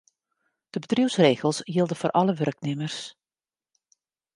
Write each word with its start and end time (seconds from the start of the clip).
De 0.71 0.79
bedriuwsregels 0.79 1.57
jilde 1.73 1.95
foar 1.99 2.13
alle 2.19 2.33
wurknimmers. 2.39 2.99